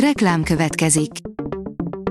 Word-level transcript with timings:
Reklám 0.00 0.42
következik. 0.42 1.10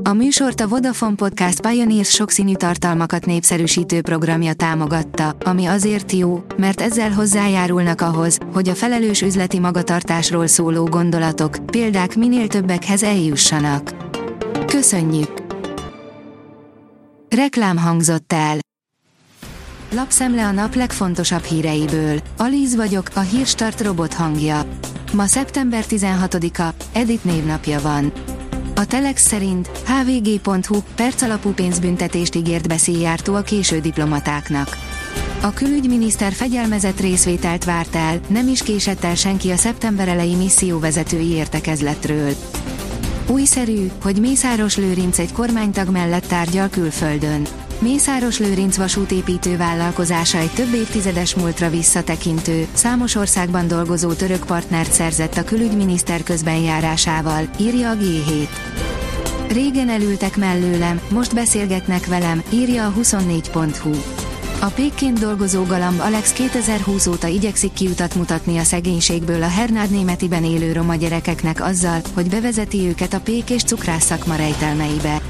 A 0.03 0.13
műsort 0.13 0.61
a 0.61 0.67
Vodafone 0.67 1.15
Podcast 1.15 1.67
Pioneers 1.67 2.09
sokszínű 2.09 2.55
tartalmakat 2.55 3.25
népszerűsítő 3.25 4.01
programja 4.01 4.53
támogatta, 4.53 5.35
ami 5.39 5.65
azért 5.65 6.11
jó, 6.11 6.43
mert 6.57 6.81
ezzel 6.81 7.11
hozzájárulnak 7.11 8.01
ahhoz, 8.01 8.37
hogy 8.53 8.69
a 8.69 8.75
felelős 8.75 9.21
üzleti 9.21 9.59
magatartásról 9.59 10.47
szóló 10.47 10.85
gondolatok, 10.85 11.57
példák 11.65 12.15
minél 12.15 12.47
többekhez 12.47 13.03
eljussanak. 13.03 13.95
Köszönjük! 14.65 15.43
Reklám 17.29 17.77
hangzott 17.77 18.33
el. 18.33 18.57
Lapszemle 19.91 20.45
a 20.45 20.51
nap 20.51 20.75
legfontosabb 20.75 21.43
híreiből. 21.43 22.19
Alíz 22.37 22.75
vagyok, 22.75 23.07
a 23.13 23.19
hírstart 23.19 23.81
robot 23.81 24.13
hangja. 24.13 24.65
Ma 25.15 25.25
szeptember 25.25 25.83
16-a, 25.89 26.73
Edit 26.93 27.23
névnapja 27.23 27.81
van. 27.81 28.11
A 28.75 28.85
Telex 28.85 29.27
szerint 29.27 29.67
hvg.hu 29.67 30.79
percalapú 30.95 31.49
pénzbüntetést 31.49 32.35
ígért 32.35 32.67
beszéljártó 32.67 33.35
a 33.35 33.41
késő 33.41 33.79
diplomatáknak. 33.79 34.77
A 35.41 35.53
külügyminiszter 35.53 36.33
fegyelmezett 36.33 36.99
részvételt 36.99 37.63
várt 37.63 37.95
el, 37.95 38.19
nem 38.27 38.47
is 38.47 38.63
késett 38.63 39.03
el 39.03 39.15
senki 39.15 39.51
a 39.51 39.57
szeptember 39.57 40.07
elejé 40.07 40.35
misszióvezetői 40.35 41.29
értekezletről. 41.29 42.33
Újszerű, 43.27 43.91
hogy 44.01 44.19
Mészáros 44.19 44.77
Lőrinc 44.77 45.19
egy 45.19 45.33
kormánytag 45.33 45.89
mellett 45.89 46.25
tárgyal 46.25 46.69
külföldön. 46.69 47.41
Mészáros 47.79 48.39
Lőrinc 48.39 48.77
vasútépítő 48.77 49.57
vállalkozása 49.57 50.37
egy 50.37 50.51
több 50.51 50.73
évtizedes 50.73 51.35
múltra 51.35 51.69
visszatekintő, 51.69 52.67
számos 52.73 53.15
országban 53.15 53.67
dolgozó 53.67 54.13
török 54.13 54.45
partnert 54.45 54.91
szerzett 54.91 55.37
a 55.37 55.43
külügyminiszter 55.43 56.23
közbenjárásával, 56.23 57.49
írja 57.59 57.89
a 57.89 57.95
G7. 57.95 58.47
Régen 59.51 59.89
elültek 59.89 60.37
mellőlem, 60.37 61.01
most 61.09 61.33
beszélgetnek 61.33 62.05
velem, 62.05 62.43
írja 62.49 62.85
a 62.85 62.93
24.hu. 62.99 63.91
A 64.61 64.67
pékként 64.67 65.19
dolgozó 65.19 65.63
galamb 65.63 65.99
Alex 65.99 66.33
2020 66.33 67.07
óta 67.07 67.27
igyekszik 67.27 67.73
kiutat 67.73 68.15
mutatni 68.15 68.57
a 68.57 68.63
szegénységből 68.63 69.43
a 69.43 69.49
Hernád 69.49 69.89
németiben 69.89 70.43
élő 70.43 70.73
roma 70.73 70.95
gyerekeknek 70.95 71.63
azzal, 71.63 72.01
hogy 72.13 72.29
bevezeti 72.29 72.87
őket 72.87 73.13
a 73.13 73.19
pék 73.19 73.49
és 73.49 73.63
cukrász 73.63 74.05
szakma 74.05 74.35
rejtelmeibe. 74.35 75.21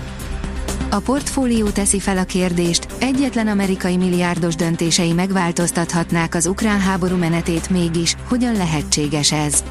A 0.96 1.00
portfólió 1.00 1.70
teszi 1.70 2.00
fel 2.00 2.18
a 2.18 2.24
kérdést, 2.24 2.88
egyetlen 3.00 3.48
amerikai 3.48 3.98
milliárdos 3.98 4.56
döntései 4.56 5.14
megváltoztathatnák 5.14 6.36
az 6.36 6.46
ukrán 6.46 6.80
háború 6.80 7.16
menetét 7.16 7.70
mégis, 7.70 8.16
hogyan 8.28 8.54
lehetséges 8.56 9.32
ez? 9.32 9.64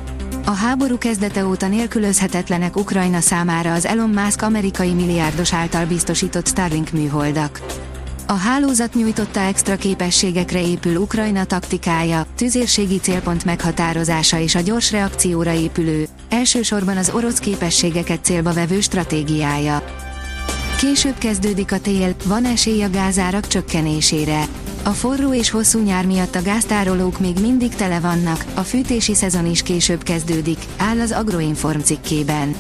A 0.47 0.51
háború 0.51 0.99
kezdete 0.99 1.47
óta 1.47 1.69
nélkülözhetetlenek 1.69 2.77
Ukrajna 2.77 3.21
számára 3.21 3.73
az 3.73 3.87
Elon 3.87 4.11
Musk 4.11 4.43
amerikai 4.43 4.93
milliárdos 4.93 5.53
által 5.53 5.87
biztosított 5.87 6.47
Starlink 6.47 6.91
műholdak. 6.91 7.61
A 8.27 8.33
hálózat 8.37 8.95
nyújtotta 8.95 9.41
extra 9.41 9.77
képességekre 9.77 10.67
épül 10.67 10.97
Ukrajna 10.97 11.45
taktikája, 11.45 12.27
tüzérségi 12.37 12.99
célpont 12.99 13.45
meghatározása 13.45 14.39
és 14.39 14.55
a 14.55 14.61
gyors 14.61 14.91
reakcióra 14.91 15.53
épülő, 15.53 16.07
elsősorban 16.29 16.97
az 16.97 17.11
orosz 17.15 17.39
képességeket 17.39 18.25
célba 18.25 18.53
vevő 18.53 18.81
stratégiája. 18.81 19.83
Később 20.85 21.19
kezdődik 21.19 21.73
a 21.73 21.81
tél, 21.81 22.15
van 22.25 22.45
esély 22.45 22.83
a 22.83 22.91
gázárak 22.91 23.47
csökkenésére. 23.47 24.45
A 24.83 24.89
forró 24.91 25.35
és 25.35 25.51
hosszú 25.51 25.79
nyár 25.79 26.07
miatt 26.07 26.35
a 26.35 26.43
gáztárolók 26.43 27.21
még 27.21 27.39
mindig 27.41 27.75
tele 27.75 28.01
vannak, 28.01 28.45
a 28.55 28.61
fűtési 28.61 29.15
szezon 29.15 29.47
is 29.47 29.63
később 29.63 30.03
kezdődik, 30.03 30.59
áll 30.77 31.01
az 31.01 31.13
Agroinform 31.13 31.81
cikkében. 31.81 32.55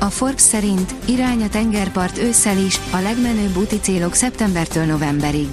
A 0.00 0.10
Forbes 0.10 0.40
szerint 0.40 0.94
irány 1.04 1.42
a 1.42 1.48
tengerpart 1.48 2.18
ősszel 2.18 2.58
is, 2.58 2.80
a 2.90 2.98
legmenőbb 2.98 3.56
úti 3.56 3.80
célok 3.80 4.14
szeptembertől 4.14 4.84
novemberig. 4.84 5.48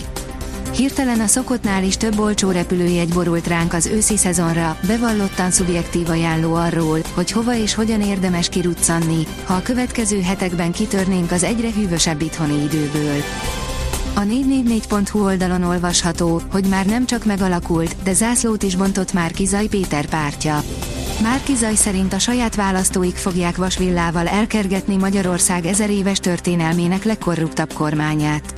Hirtelen 0.75 1.19
a 1.19 1.27
szokottnál 1.27 1.83
is 1.83 1.97
több 1.97 2.19
olcsó 2.19 2.51
repülőjegy 2.51 3.13
borult 3.13 3.47
ránk 3.47 3.73
az 3.73 3.85
őszi 3.85 4.17
szezonra, 4.17 4.77
bevallottan 4.87 5.51
szubjektív 5.51 6.09
ajánló 6.09 6.53
arról, 6.53 6.99
hogy 7.13 7.31
hova 7.31 7.55
és 7.55 7.73
hogyan 7.73 8.01
érdemes 8.01 8.49
kiruccanni, 8.49 9.27
ha 9.45 9.53
a 9.53 9.61
következő 9.61 10.21
hetekben 10.21 10.71
kitörnénk 10.71 11.31
az 11.31 11.43
egyre 11.43 11.71
hűvösebb 11.71 12.21
itthoni 12.21 12.63
időből. 12.63 13.21
A 14.15 14.19
444.hu 14.19 15.23
oldalon 15.23 15.63
olvasható, 15.63 16.41
hogy 16.51 16.65
már 16.65 16.85
nem 16.85 17.05
csak 17.05 17.25
megalakult, 17.25 17.95
de 18.03 18.13
zászlót 18.13 18.63
is 18.63 18.75
bontott 18.75 19.13
már 19.13 19.31
Kizaj 19.31 19.67
Péter 19.67 20.05
pártja. 20.05 20.63
Márki 21.21 21.55
Zaj 21.55 21.75
szerint 21.75 22.13
a 22.13 22.19
saját 22.19 22.55
választóik 22.55 23.15
fogják 23.15 23.55
vasvillával 23.55 24.27
elkergetni 24.27 24.95
Magyarország 24.95 25.65
ezer 25.65 25.89
éves 25.89 26.19
történelmének 26.19 27.03
legkorruptabb 27.03 27.73
kormányát. 27.73 28.53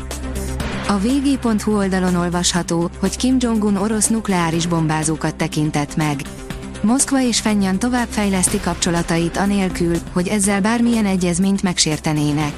A 0.87 0.97
vg.hu 0.97 1.75
oldalon 1.75 2.15
olvasható, 2.15 2.89
hogy 2.99 3.17
Kim 3.17 3.35
Jong-un 3.39 3.75
orosz 3.75 4.07
nukleáris 4.07 4.65
bombázókat 4.65 5.35
tekintett 5.35 5.95
meg. 5.95 6.21
Moszkva 6.81 7.21
és 7.21 7.39
Fennyan 7.39 7.79
tovább 7.79 8.07
fejleszti 8.09 8.59
kapcsolatait 8.59 9.37
anélkül, 9.37 9.95
hogy 10.13 10.27
ezzel 10.27 10.61
bármilyen 10.61 11.05
egyezményt 11.05 11.63
megsértenének. 11.63 12.53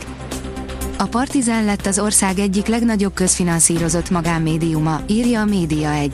A 0.97 1.03
Partizán 1.03 1.65
lett 1.65 1.85
az 1.85 1.99
ország 1.99 2.39
egyik 2.39 2.67
legnagyobb 2.67 3.13
közfinanszírozott 3.13 4.09
magánmédiuma, 4.09 5.01
írja 5.07 5.41
a 5.41 5.45
Média 5.45 5.91
1. 5.91 6.11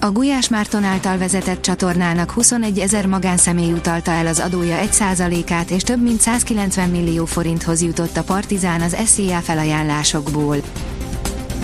A 0.00 0.10
Gulyás 0.10 0.48
Márton 0.48 0.84
által 0.84 1.18
vezetett 1.18 1.62
csatornának 1.62 2.30
21 2.30 2.78
ezer 2.78 3.06
magánszemély 3.06 3.72
utalta 3.72 4.10
el 4.10 4.26
az 4.26 4.40
adója 4.40 4.76
1%-át 4.82 5.70
és 5.70 5.82
több 5.82 6.02
mint 6.02 6.20
190 6.20 6.88
millió 6.88 7.24
forinthoz 7.24 7.82
jutott 7.82 8.16
a 8.16 8.22
Partizán 8.22 8.80
az 8.80 8.96
SZIA 9.06 9.38
felajánlásokból. 9.38 10.56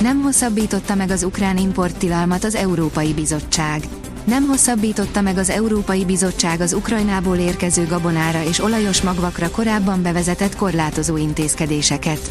Nem 0.02 0.22
hosszabbította 0.22 0.94
meg 0.94 1.10
az 1.10 1.22
ukrán 1.22 1.56
importtilalmat 1.56 2.44
az 2.44 2.54
Európai 2.54 3.12
Bizottság. 3.12 3.82
Nem 4.24 4.46
hosszabbította 4.46 5.20
meg 5.20 5.38
az 5.38 5.50
Európai 5.50 6.04
Bizottság 6.04 6.60
az 6.60 6.72
Ukrajnából 6.72 7.36
érkező 7.36 7.86
gabonára 7.86 8.44
és 8.44 8.62
olajos 8.62 9.02
magvakra 9.02 9.50
korábban 9.50 10.02
bevezetett 10.02 10.56
korlátozó 10.56 11.16
intézkedéseket. 11.16 12.30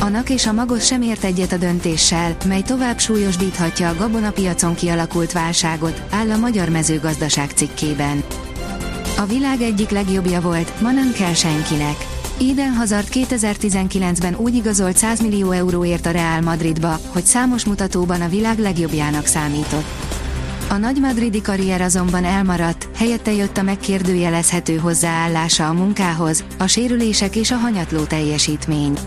A 0.00 0.08
NAK 0.08 0.30
és 0.30 0.46
a 0.46 0.52
Magos 0.52 0.86
sem 0.86 1.02
ért 1.02 1.24
egyet 1.24 1.52
a 1.52 1.56
döntéssel, 1.56 2.36
mely 2.46 2.62
tovább 2.62 2.98
súlyosbíthatja 2.98 3.88
a 3.88 3.94
gabonapiacon 3.94 4.74
kialakult 4.74 5.32
válságot, 5.32 6.02
áll 6.10 6.30
a 6.30 6.36
Magyar 6.36 6.68
Mezőgazdaság 6.68 7.50
cikkében. 7.50 8.22
A 9.18 9.24
világ 9.24 9.60
egyik 9.60 9.90
legjobbja 9.90 10.40
volt, 10.40 10.80
ma 10.80 10.90
nem 10.90 11.12
kell 11.12 11.34
senkinek. 11.34 12.11
Eden 12.50 12.72
Hazard 12.72 13.06
2019-ben 13.10 14.34
úgy 14.34 14.54
igazolt 14.54 14.96
100 14.96 15.20
millió 15.20 15.50
euróért 15.50 16.06
a 16.06 16.10
Real 16.10 16.40
Madridba, 16.40 16.98
hogy 17.08 17.24
számos 17.24 17.64
mutatóban 17.64 18.20
a 18.20 18.28
világ 18.28 18.58
legjobbjának 18.58 19.26
számított. 19.26 19.84
A 20.68 20.76
nagy 20.76 21.00
madridi 21.00 21.40
karrier 21.40 21.80
azonban 21.80 22.24
elmaradt, 22.24 22.88
helyette 22.96 23.32
jött 23.32 23.56
a 23.56 23.62
megkérdőjelezhető 23.62 24.76
hozzáállása 24.76 25.68
a 25.68 25.72
munkához, 25.72 26.44
a 26.58 26.66
sérülések 26.66 27.36
és 27.36 27.50
a 27.50 27.56
hanyatló 27.56 28.02
teljesítmény. 28.02 28.98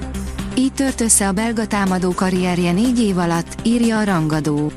Így 0.56 0.74
tört 0.74 1.02
össze 1.02 1.28
a 1.28 1.32
belga 1.32 1.68
támadó 1.68 2.12
karrierje 2.12 2.72
négy 2.72 3.00
év 3.00 3.18
alatt, 3.18 3.58
írja 3.64 4.00
a 4.00 4.04
rangadó. 4.04 4.72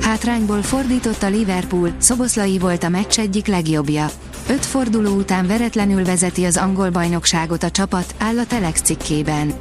Hátrányból 0.00 0.62
fordított 0.62 1.22
a 1.22 1.28
Liverpool, 1.28 1.94
Szoboszlai 1.98 2.58
volt 2.58 2.84
a 2.84 2.88
meccs 2.88 3.18
egyik 3.18 3.46
legjobbja. 3.46 4.10
Öt 4.50 4.66
forduló 4.66 5.14
után 5.14 5.46
veretlenül 5.46 6.04
vezeti 6.04 6.44
az 6.44 6.56
angol 6.56 6.90
bajnokságot 6.90 7.62
a 7.62 7.70
csapat, 7.70 8.14
áll 8.18 8.38
a 8.38 8.46
Telex 8.46 8.80
cikkében. 8.80 9.52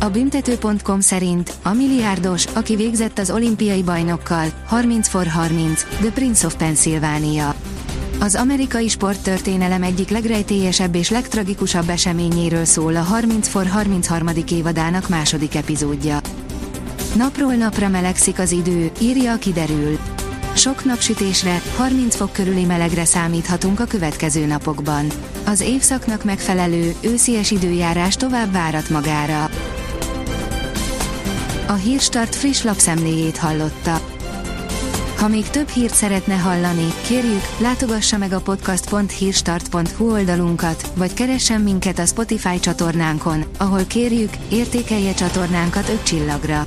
A 0.00 0.08
büntető.com 0.08 1.00
szerint 1.00 1.54
a 1.62 1.72
milliárdos, 1.72 2.46
aki 2.52 2.76
végzett 2.76 3.18
az 3.18 3.30
olimpiai 3.30 3.82
bajnokkal, 3.82 4.46
30x30, 4.70 5.74
The 6.00 6.10
Prince 6.10 6.46
of 6.46 6.54
Pennsylvania. 6.54 7.54
Az 8.20 8.34
amerikai 8.34 8.88
sporttörténelem 8.88 9.82
egyik 9.82 10.08
legrejtélyesebb 10.08 10.94
és 10.94 11.10
legtragikusabb 11.10 11.88
eseményéről 11.88 12.64
szól 12.64 12.96
a 12.96 13.04
30x33. 13.04 14.52
évadának 14.52 15.08
második 15.08 15.54
epizódja. 15.54 16.20
Napról 17.16 17.54
napra 17.54 17.88
melegszik 17.88 18.38
az 18.38 18.52
idő, 18.52 18.90
írja 19.00 19.32
a 19.32 19.36
kiderül. 19.36 19.98
Sok 20.56 20.84
napsütésre, 20.84 21.62
30 21.76 22.16
fok 22.16 22.32
körüli 22.32 22.64
melegre 22.64 23.04
számíthatunk 23.04 23.80
a 23.80 23.84
következő 23.84 24.46
napokban. 24.46 25.06
Az 25.46 25.60
évszaknak 25.60 26.24
megfelelő, 26.24 26.94
őszies 27.00 27.50
időjárás 27.50 28.16
tovább 28.16 28.52
várat 28.52 28.88
magára. 28.88 29.50
A 31.66 31.72
Hírstart 31.72 32.34
friss 32.34 32.62
lapszemléjét 32.62 33.36
hallotta. 33.36 34.00
Ha 35.16 35.28
még 35.28 35.50
több 35.50 35.68
hírt 35.68 35.94
szeretne 35.94 36.34
hallani, 36.34 36.92
kérjük, 37.06 37.48
látogassa 37.58 38.18
meg 38.18 38.32
a 38.32 38.40
podcast.hírstart.hu 38.40 40.12
oldalunkat, 40.12 40.92
vagy 40.96 41.14
keressen 41.14 41.60
minket 41.60 41.98
a 41.98 42.06
Spotify 42.06 42.60
csatornánkon, 42.60 43.44
ahol 43.58 43.84
kérjük, 43.84 44.30
értékelje 44.50 45.14
csatornánkat 45.14 45.88
5 45.88 46.02
csillagra. 46.02 46.66